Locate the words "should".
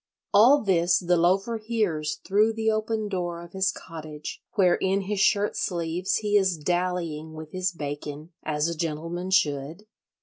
9.29-9.85